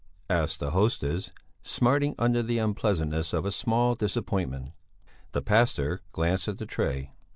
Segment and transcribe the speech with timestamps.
[0.31, 1.29] asked the hostess,
[1.61, 4.71] smarting under the unpleasantness of a small disappointment.
[5.33, 7.11] The pastor glanced at the tray.